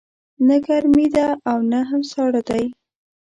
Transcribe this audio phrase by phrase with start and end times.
[0.47, 2.65] نه ګرمې ده او نه هم ساړه دی